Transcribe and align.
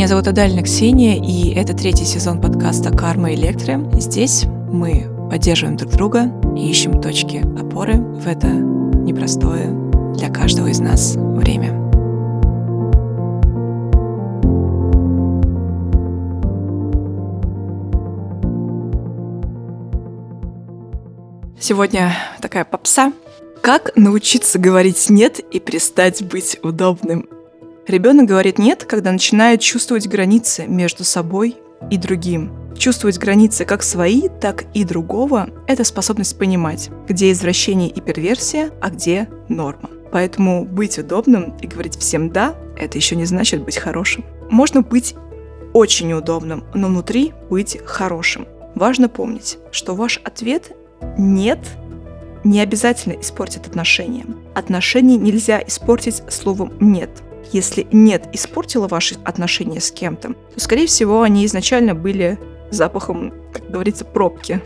Меня 0.00 0.08
зовут 0.08 0.28
Адальна 0.28 0.62
Ксения, 0.62 1.22
и 1.22 1.52
это 1.52 1.76
третий 1.76 2.06
сезон 2.06 2.40
подкаста 2.40 2.90
«Карма 2.90 3.34
Электро». 3.34 3.86
Здесь 4.00 4.44
мы 4.72 5.06
поддерживаем 5.28 5.76
друг 5.76 5.92
друга 5.92 6.32
и 6.56 6.70
ищем 6.70 7.02
точки 7.02 7.44
опоры 7.60 7.98
в 7.98 8.26
это 8.26 8.46
непростое 8.48 9.68
для 10.14 10.30
каждого 10.30 10.68
из 10.68 10.80
нас 10.80 11.16
время. 11.16 11.72
Сегодня 21.60 22.14
такая 22.40 22.64
попса. 22.64 23.12
Как 23.60 23.94
научиться 23.96 24.58
говорить 24.58 25.10
«нет» 25.10 25.40
и 25.40 25.60
перестать 25.60 26.22
быть 26.22 26.58
удобным? 26.62 27.28
Ребенок 27.90 28.26
говорит 28.26 28.60
«нет», 28.60 28.84
когда 28.84 29.10
начинает 29.10 29.60
чувствовать 29.60 30.06
границы 30.06 30.64
между 30.68 31.02
собой 31.02 31.56
и 31.90 31.96
другим. 31.96 32.52
Чувствовать 32.78 33.18
границы 33.18 33.64
как 33.64 33.82
свои, 33.82 34.28
так 34.28 34.66
и 34.74 34.84
другого– 34.84 35.50
это 35.66 35.82
способность 35.82 36.38
понимать, 36.38 36.88
где 37.08 37.32
извращение 37.32 37.88
и 37.88 38.00
перверсия, 38.00 38.70
а 38.80 38.90
где 38.90 39.28
норма. 39.48 39.90
Поэтому 40.12 40.64
быть 40.64 41.00
удобным 41.00 41.56
и 41.60 41.66
говорить 41.66 41.98
всем 41.98 42.30
«да»– 42.30 42.54
это 42.78 42.96
еще 42.96 43.16
не 43.16 43.24
значит 43.24 43.64
быть 43.64 43.78
хорошим. 43.78 44.24
Можно 44.50 44.82
быть 44.82 45.16
очень 45.72 46.12
удобным, 46.12 46.62
но 46.74 46.86
внутри 46.86 47.32
быть 47.50 47.76
хорошим. 47.84 48.46
Важно 48.76 49.08
помнить, 49.08 49.58
что 49.72 49.96
ваш 49.96 50.20
ответ 50.22 50.76
«нет» 51.18 51.58
не 52.44 52.60
обязательно 52.60 53.14
испортит 53.14 53.66
отношения. 53.66 54.26
Отношения 54.54 55.16
нельзя 55.16 55.60
испортить 55.60 56.22
словом 56.28 56.72
«нет». 56.78 57.10
Если 57.52 57.86
«нет» 57.90 58.28
испортило 58.32 58.86
ваши 58.86 59.16
отношения 59.24 59.80
с 59.80 59.90
кем-то, 59.90 60.34
то, 60.54 60.60
скорее 60.60 60.86
всего, 60.86 61.22
они 61.22 61.44
изначально 61.46 61.94
были 61.94 62.38
запахом, 62.70 63.32
как 63.52 63.70
говорится, 63.70 64.04
пробки. 64.04 64.60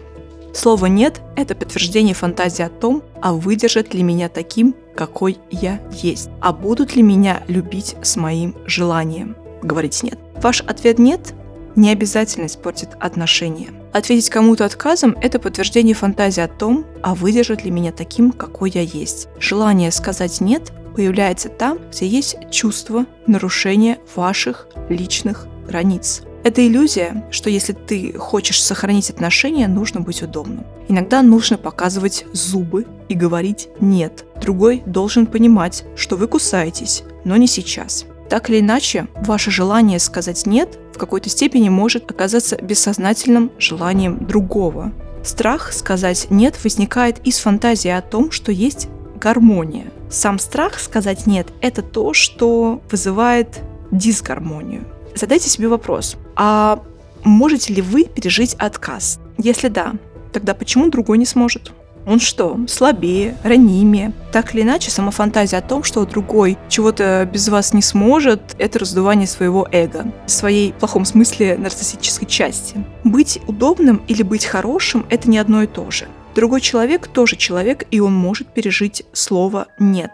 Слово 0.53 0.87
«нет»— 0.87 1.21
это 1.37 1.55
подтверждение 1.55 2.15
фантазии 2.15 2.63
о 2.63 2.69
том, 2.69 3.03
а 3.21 3.33
выдержат 3.33 3.95
ли 3.95 4.03
меня 4.03 4.29
таким, 4.29 4.75
какой 4.95 5.39
я 5.51 5.81
есть, 5.91 6.29
а 6.41 6.53
будут 6.53 6.95
ли 6.95 7.03
меня 7.03 7.43
любить 7.49 7.97
с 8.03 8.17
моим 8.17 8.55
желанием. 8.67 9.37
Говорить 9.63 10.03
«нет». 10.03 10.19
Ваш 10.37 10.61
ответ 10.61 10.99
«нет» 10.99 11.35
не 11.75 11.91
обязательно 11.91 12.47
испортит 12.47 12.91
отношения. 13.01 13.71
Ответить 13.93 14.31
кому-то 14.31 14.65
отказом– 14.65 15.17
это 15.23 15.39
подтверждение 15.41 15.95
фантазии 15.95 16.43
о 16.43 16.49
том, 16.49 16.85
а 17.03 17.15
выдержит 17.15 17.65
ли 17.65 17.71
меня 17.71 17.91
таким, 17.91 18.31
какой 18.31 18.71
я 18.71 18.83
есть. 18.83 19.29
Желание 19.41 19.91
сказать 19.91 20.41
«нет» 20.41 20.73
появляется 20.95 21.49
там, 21.49 21.79
где 21.91 22.07
есть 22.07 22.37
чувство 22.51 23.07
нарушения 23.27 23.99
ваших 24.15 24.69
личных 24.89 25.47
границ. 25.67 26.23
Это 26.45 26.67
иллюзия, 26.67 27.25
что 27.31 27.49
если 27.49 27.73
ты 27.73 28.13
хочешь 28.19 28.63
сохранить 28.63 29.09
отношения, 29.09 29.67
нужно 29.67 30.01
быть 30.01 30.23
удобным. 30.23 30.67
Иногда 30.89 31.23
нужно 31.23 31.57
показывать 31.57 32.27
зубы 32.33 32.87
и 33.09 33.15
говорить 33.15 33.69
«нет». 33.81 34.27
Другой 34.43 34.83
должен 34.85 35.27
понимать, 35.27 35.85
что 35.97 36.17
вы 36.17 36.29
кусаетесь, 36.29 37.03
но 37.25 37.37
не 37.39 37.47
сейчас. 37.47 38.05
Так 38.29 38.51
или 38.51 38.61
иначе, 38.61 39.07
ваше 39.15 39.51
желание 39.51 39.99
сказать 39.99 40.45
«нет» 40.45 40.79
в 40.95 40.99
какой-то 40.99 41.31
степени 41.31 41.71
может 41.71 42.11
оказаться 42.11 42.57
бессознательным 42.57 43.51
желанием 43.59 44.27
другого. 44.27 44.93
Страх 45.23 45.73
сказать 45.73 46.27
«нет» 46.29 46.63
возникает 46.63 47.27
из 47.27 47.39
фантазии 47.39 47.91
о 47.91 48.03
том, 48.03 48.31
что 48.31 48.53
есть 48.53 48.89
гармония. 49.17 49.87
Сам 50.11 50.39
страх 50.39 50.79
сказать 50.79 51.27
«нет»— 51.27 51.49
это 51.61 51.83
то, 51.83 52.13
что 52.13 52.81
вызывает 52.91 53.61
дисгармонию. 53.91 54.85
Задайте 55.15 55.49
себе 55.49 55.69
вопрос, 55.69 56.17
а 56.37 56.83
можете 57.25 57.73
ли 57.73 57.83
вы 57.83 58.05
пережить 58.05 58.55
отказ? 58.55 59.19
Если 59.39 59.69
да, 59.69 59.93
тогда 60.33 60.55
почему 60.55 60.91
другой 60.91 61.19
не 61.19 61.27
сможет? 61.27 61.73
Он 62.07 62.21
что, 62.21 62.59
слабее, 62.69 63.37
ранимее? 63.43 64.13
Так 64.31 64.55
или 64.55 64.63
иначе, 64.63 64.91
сама 64.91 65.11
фантазия 65.11 65.57
о 65.57 65.63
том, 65.63 65.83
что 65.83 66.05
другой 66.05 66.59
чего-то 66.69 67.29
без 67.33 67.49
вас 67.49 67.73
не 67.73 67.81
сможет, 67.81 68.55
это 68.59 68.81
раздувание 68.81 69.27
своего 69.27 69.67
эго, 69.73 70.13
своей, 70.27 70.73
в 70.73 70.75
плохом 70.75 71.07
смысле, 71.07 71.57
нарциссической 71.57 72.29
части. 72.29 72.85
Быть 73.05 73.41
удобным 73.47 74.03
или 74.07 74.23
быть 74.23 74.45
хорошим– 74.45 75.07
это 75.09 75.31
не 75.31 75.39
одно 75.39 75.63
и 75.63 75.67
то 75.67 75.91
же. 75.91 76.07
Другой 76.35 76.61
человек 76.61 77.07
тоже 77.07 77.37
человек, 77.37 77.87
и 77.91 78.01
он 78.01 78.13
может 78.13 78.53
пережить 78.53 79.05
слово 79.13 79.69
«нет». 79.79 80.11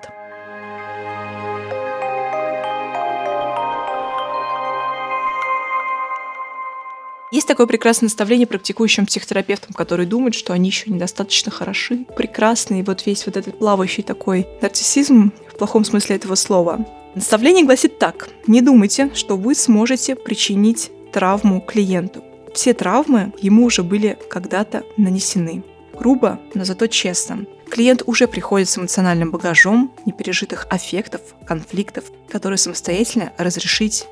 Есть 7.33 7.47
такое 7.47 7.69
прекрасное 7.69 8.09
наставление 8.09 8.47
практикующим 8.47 9.07
психотерапевтам, 9.07 9.73
которые 9.73 10.07
думают, 10.07 10.35
что 10.35 10.53
они 10.53 10.69
еще 10.69 10.91
недостаточно 10.91 11.53
хороши, 11.53 12.05
прекрасны, 12.17 12.81
и 12.81 12.83
вот 12.83 13.07
весь 13.07 13.25
вот 13.25 13.37
этот 13.37 13.57
плавающий 13.59 14.03
такой 14.03 14.49
нарциссизм 14.61 15.33
в 15.49 15.57
плохом 15.57 15.85
смысле 15.85 16.17
этого 16.17 16.35
слова. 16.35 16.85
Наставление 17.15 17.65
гласит 17.65 18.01
так. 18.01 18.29
Не 18.49 18.63
думайте, 18.63 19.13
что 19.15 19.37
вы 19.37 19.55
сможете 19.55 20.17
причинить 20.17 20.91
травму 21.13 21.61
клиенту. 21.61 22.25
Все 22.53 22.75
травмы 22.75 23.33
ему 23.41 23.67
уже 23.67 23.85
были 23.85 24.19
когда-то 24.29 24.83
нанесены. 24.97 25.63
Грубо, 25.93 26.41
но 26.55 26.65
зато 26.65 26.87
честно. 26.87 27.47
Клиент 27.71 28.03
уже 28.07 28.27
приходит 28.27 28.69
с 28.69 28.79
эмоциональным 28.79 29.31
багажом 29.31 29.93
непережитых 30.07 30.67
аффектов, 30.71 31.21
конфликтов, 31.47 32.05
которые 32.29 32.59
самостоятельно 32.59 33.33
разрешить 33.39 34.07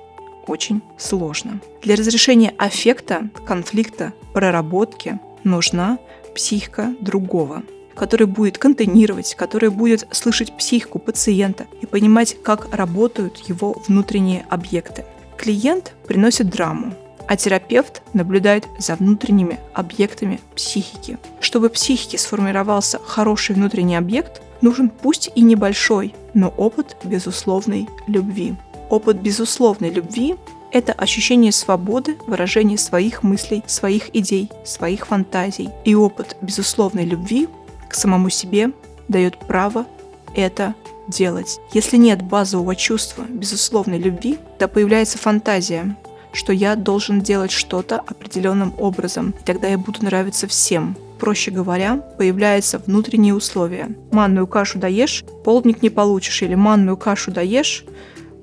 очень 0.46 0.82
сложно. 0.96 1.60
Для 1.82 1.96
разрешения 1.96 2.54
аффекта, 2.56 3.28
конфликта, 3.46 4.12
проработки 4.32 5.18
нужна 5.44 5.98
психика 6.34 6.94
другого, 7.00 7.62
который 7.94 8.26
будет 8.26 8.58
контейнировать, 8.58 9.34
который 9.34 9.70
будет 9.70 10.06
слышать 10.12 10.56
психику 10.56 10.98
пациента 10.98 11.66
и 11.80 11.86
понимать, 11.86 12.36
как 12.42 12.74
работают 12.74 13.38
его 13.48 13.82
внутренние 13.86 14.46
объекты. 14.48 15.04
Клиент 15.36 15.94
приносит 16.06 16.48
драму, 16.48 16.94
а 17.28 17.36
терапевт 17.36 18.02
наблюдает 18.14 18.66
за 18.78 18.96
внутренними 18.96 19.60
объектами 19.74 20.40
психики. 20.56 21.18
Чтобы 21.40 21.68
в 21.68 21.72
психике 21.72 22.18
сформировался 22.18 22.98
хороший 23.04 23.54
внутренний 23.54 23.96
объект, 23.96 24.42
нужен 24.62 24.88
пусть 24.88 25.30
и 25.34 25.42
небольшой, 25.42 26.14
но 26.34 26.48
опыт 26.48 26.96
безусловной 27.04 27.86
любви. 28.06 28.56
Опыт 28.88 29.20
безусловной 29.20 29.90
любви– 29.90 30.36
это 30.72 30.92
ощущение 30.94 31.52
свободы, 31.52 32.16
выражение 32.26 32.78
своих 32.78 33.22
мыслей, 33.22 33.62
своих 33.66 34.14
идей, 34.16 34.50
своих 34.64 35.06
фантазий. 35.06 35.68
И 35.84 35.94
опыт 35.94 36.36
безусловной 36.40 37.04
любви 37.04 37.48
к 37.88 37.94
самому 37.94 38.30
себе 38.30 38.72
дает 39.08 39.38
право 39.38 39.86
это 40.34 40.74
делать. 41.08 41.58
Если 41.72 41.96
нет 41.96 42.22
базового 42.22 42.76
чувства 42.76 43.24
безусловной 43.28 43.98
любви, 43.98 44.38
то 44.58 44.68
появляется 44.68 45.18
фантазия, 45.18 45.96
что 46.32 46.52
я 46.52 46.76
должен 46.76 47.20
делать 47.20 47.50
что-то 47.50 47.96
определенным 47.98 48.74
образом, 48.78 49.34
и 49.40 49.44
тогда 49.44 49.68
я 49.68 49.78
буду 49.78 50.04
нравиться 50.04 50.46
всем. 50.46 50.96
Проще 51.18 51.50
говоря, 51.50 51.96
появляются 51.96 52.78
внутренние 52.78 53.34
условия. 53.34 53.90
Манную 54.12 54.46
кашу 54.46 54.78
даешь, 54.78 55.24
полдник 55.44 55.82
не 55.82 55.90
получишь, 55.90 56.42
или 56.42 56.54
манную 56.54 56.96
кашу 56.96 57.32
даешь, 57.32 57.84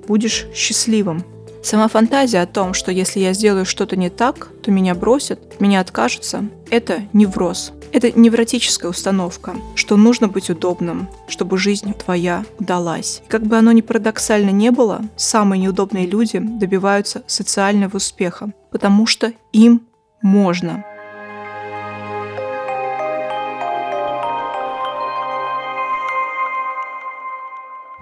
будешь 0.06 0.46
счастливым. 0.54 1.24
Сама 1.62 1.88
фантазия 1.88 2.42
о 2.42 2.46
том, 2.46 2.74
что 2.74 2.92
если 2.92 3.18
я 3.18 3.32
сделаю 3.32 3.64
что-то 3.64 3.96
не 3.96 4.08
так, 4.08 4.48
то 4.62 4.70
меня 4.70 4.94
бросят, 4.94 5.60
меня 5.60 5.80
откажутся, 5.80 6.44
это 6.70 7.02
невроз. 7.12 7.72
Это 7.92 8.12
невротическая 8.12 8.90
установка, 8.90 9.54
что 9.74 9.96
нужно 9.96 10.28
быть 10.28 10.50
удобным, 10.50 11.08
чтобы 11.28 11.58
жизнь 11.58 11.94
твоя 11.94 12.44
удалась. 12.58 13.22
И 13.26 13.28
как 13.28 13.42
бы 13.42 13.56
оно 13.56 13.72
ни 13.72 13.80
парадоксально 13.80 14.50
не 14.50 14.70
было, 14.70 15.02
самые 15.16 15.60
неудобные 15.60 16.06
люди 16.06 16.38
добиваются 16.38 17.22
социального 17.26 17.96
успеха, 17.96 18.52
потому 18.70 19.06
что 19.06 19.32
им 19.52 19.82
можно. 20.22 20.84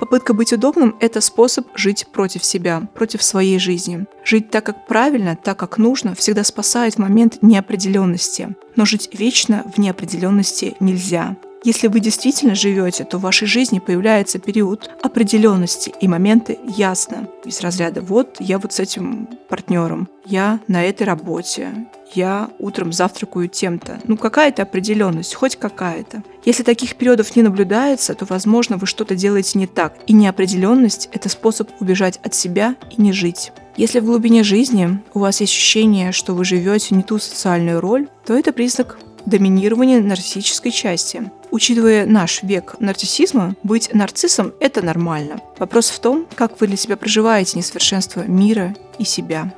Попытка 0.05 0.35
быть 0.35 0.53
удобным– 0.53 0.97
это 1.01 1.23
способ 1.23 1.67
жить 1.75 2.06
против 2.12 2.45
себя, 2.45 2.83
против 2.93 3.23
своей 3.23 3.59
жизни. 3.59 4.05
Жить 4.23 4.51
так, 4.51 4.67
как 4.67 4.87
правильно, 4.87 5.35
так, 5.35 5.59
как 5.59 5.79
нужно, 5.79 6.15
всегда 6.15 6.45
спасает 6.45 6.99
момент 6.99 7.39
неопределенности. 7.41 8.55
Но 8.77 8.85
жить 8.85 9.09
вечно 9.15 9.65
в 9.75 9.79
неопределенности 9.79 10.77
нельзя. 10.79 11.39
Если 11.65 11.89
вы 11.89 12.01
действительно 12.01 12.55
живете, 12.55 13.05
то 13.05 13.17
в 13.17 13.23
вашей 13.23 13.49
жизни 13.49 13.79
появляется 13.79 14.39
период 14.39 14.91
определенности 15.03 15.95
и 15.99 16.07
моменты 16.07 16.59
ясно. 16.77 17.27
Из 17.47 17.62
разряда 17.62 18.03
«вот 18.03 18.37
я 18.41 18.59
вот 18.59 18.75
с 18.75 18.81
этим 18.81 19.27
партнером, 19.49 20.11
я 20.27 20.61
на 20.69 20.85
этой 20.85 21.05
работе, 21.05 21.87
я 22.12 22.51
утром 22.59 22.93
завтракаю 22.93 23.49
тем-то». 23.49 24.01
Ну, 24.05 24.17
какая-то 24.17 24.62
определенность, 24.62 25.35
хоть 25.35 25.56
какая-то. 25.56 26.23
Если 26.45 26.62
таких 26.62 26.97
периодов 26.97 27.35
не 27.37 27.43
наблюдается, 27.43 28.15
то, 28.15 28.25
возможно, 28.25 28.77
вы 28.77 28.87
что-то 28.87 29.15
делаете 29.15 29.59
не 29.59 29.67
так. 29.67 29.95
И 30.06 30.12
неопределенность– 30.12 31.09
это 31.12 31.29
способ 31.29 31.71
убежать 31.81 32.21
от 32.23 32.35
себя 32.35 32.77
и 32.91 33.01
не 33.01 33.12
жить. 33.12 33.53
Если 33.77 33.99
в 33.99 34.05
глубине 34.05 34.45
жизни 34.45 35.01
у 35.15 35.19
вас 35.19 35.41
есть 35.41 35.53
ощущение, 35.53 36.12
что 36.12 36.35
вы 36.35 36.45
живете 36.45 36.95
не 36.95 37.03
ту 37.03 37.19
социальную 37.19 37.81
роль, 37.81 38.09
то 38.25 38.35
это 38.35 38.53
признак 38.53 38.99
доминирования 39.27 40.00
нарциссической 40.00 40.71
части. 40.71 41.31
Учитывая 41.50 42.07
наш 42.07 42.43
век 42.43 42.77
нарциссизма, 42.79 43.57
быть 43.62 43.93
нарциссом– 43.93 44.53
это 44.61 44.85
нормально. 44.85 45.41
Вопрос 45.59 45.91
в 45.91 45.99
том, 46.00 46.27
как 46.35 46.61
вы 46.61 46.67
для 46.67 46.77
себя 46.77 46.97
проживаете 46.97 47.59
несовершенство 47.59 48.23
мира 48.23 48.75
и 48.99 49.05
себя. 49.05 49.53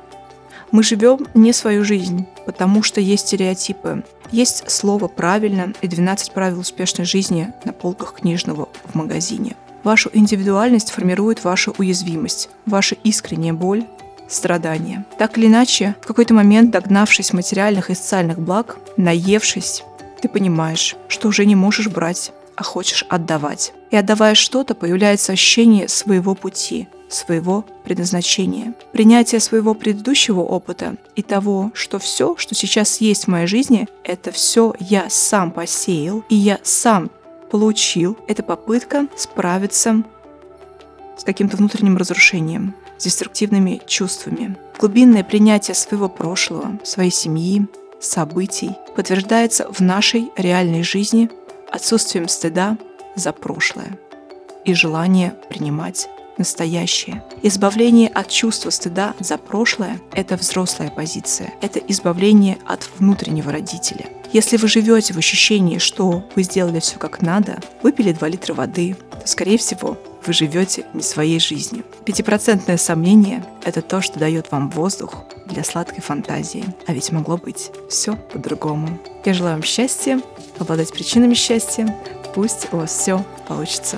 Мы 0.71 0.83
живем 0.83 1.25
не 1.33 1.53
свою 1.53 1.83
жизнь, 1.83 2.27
потому 2.45 2.83
что 2.83 2.99
есть 2.99 3.27
стереотипы. 3.27 4.03
Есть 4.31 4.69
слово 4.69 5.07
«правильно» 5.07 5.73
и 5.81 5.87
12 5.87 6.33
правил 6.33 6.59
успешной 6.59 7.05
жизни 7.05 7.53
на 7.63 7.71
полках 7.71 8.15
книжного 8.15 8.67
в 8.83 8.95
магазине. 8.95 9.55
Вашу 9.83 10.09
индивидуальность 10.11 10.91
формирует 10.91 11.43
ваша 11.43 11.71
уязвимость, 11.71 12.49
ваша 12.65 12.95
искренняя 13.03 13.53
боль, 13.53 13.85
страдания. 14.27 15.05
Так 15.17 15.37
или 15.37 15.47
иначе, 15.47 15.95
в 16.01 16.07
какой-то 16.07 16.33
момент, 16.33 16.71
догнавшись 16.71 17.31
материальных 17.31 17.89
и 17.89 17.95
социальных 17.95 18.39
благ, 18.39 18.77
наевшись, 18.97 19.83
ты 20.21 20.27
понимаешь, 20.27 20.95
что 21.07 21.29
уже 21.29 21.45
не 21.45 21.55
можешь 21.55 21.87
брать, 21.87 22.33
а 22.57 22.63
хочешь 22.63 23.05
отдавать. 23.07 23.73
И 23.91 23.95
отдавая 23.95 24.35
что-то, 24.35 24.75
появляется 24.75 25.31
ощущение 25.31 25.87
своего 25.87 26.35
пути, 26.35 26.89
своего 27.09 27.65
предназначения. 27.83 28.73
Принятие 28.91 29.39
своего 29.39 29.73
предыдущего 29.73 30.41
опыта 30.41 30.95
и 31.15 31.21
того, 31.21 31.71
что 31.73 31.99
все, 31.99 32.35
что 32.37 32.55
сейчас 32.55 33.01
есть 33.01 33.25
в 33.25 33.27
моей 33.27 33.47
жизни, 33.47 33.87
это 34.03 34.31
все 34.31 34.73
я 34.79 35.09
сам 35.09 35.51
посеял, 35.51 36.23
и 36.29 36.35
я 36.35 36.59
сам 36.63 37.09
получил. 37.49 38.17
Это 38.27 38.43
попытка 38.43 39.07
справиться 39.15 40.03
с 41.17 41.23
каким-то 41.23 41.57
внутренним 41.57 41.97
разрушением 41.97 42.75
с 42.97 43.03
деструктивными 43.03 43.81
чувствами. 43.87 44.57
Глубинное 44.79 45.23
принятие 45.23 45.75
своего 45.75 46.09
прошлого, 46.09 46.79
своей 46.83 47.11
семьи, 47.11 47.67
событий 47.99 48.71
подтверждается 48.95 49.67
в 49.71 49.79
нашей 49.79 50.31
реальной 50.35 50.83
жизни 50.83 51.29
отсутствием 51.71 52.27
стыда 52.27 52.77
за 53.15 53.33
прошлое 53.33 53.97
и 54.65 54.73
желание 54.73 55.33
принимать 55.49 56.09
настоящее. 56.37 57.23
Избавление 57.41 58.09
от 58.09 58.29
чувства 58.29 58.69
стыда 58.69 59.13
за 59.19 59.37
прошлое– 59.37 59.99
это 60.13 60.35
взрослая 60.35 60.89
позиция. 60.89 61.53
Это 61.61 61.79
избавление 61.79 62.57
от 62.65 62.89
внутреннего 62.97 63.51
родителя. 63.51 64.05
Если 64.33 64.57
вы 64.57 64.67
живете 64.67 65.13
в 65.13 65.17
ощущении, 65.17 65.77
что 65.77 66.23
вы 66.35 66.43
сделали 66.43 66.79
все 66.79 66.97
как 66.97 67.21
надо, 67.21 67.59
выпили 67.81 68.11
2 68.11 68.27
литра 68.27 68.53
воды, 68.53 68.95
то, 69.11 69.27
скорее 69.27 69.57
всего, 69.57 69.97
вы 70.25 70.33
живете 70.33 70.85
не 70.93 71.01
своей 71.01 71.39
жизнью. 71.39 71.85
Пятипроцентное 72.03 72.77
сомнение– 72.77 73.45
это 73.63 73.81
то, 73.81 74.01
что 74.01 74.19
дает 74.19 74.51
вам 74.51 74.69
воздух 74.69 75.23
для 75.45 75.63
сладкой 75.63 76.01
фантазии. 76.01 76.65
А 76.85 76.93
ведь 76.93 77.13
могло 77.13 77.37
быть 77.37 77.71
все 77.89 78.17
по-другому. 78.33 78.99
Я 79.23 79.33
желаю 79.33 79.55
вам 79.55 79.63
счастья, 79.63 80.21
обладать 80.59 80.91
причинами 80.91 81.33
счастья. 81.33 81.95
Пусть 82.35 82.67
у 82.73 82.77
вас 82.77 82.91
все 82.91 83.23
получится. 83.47 83.97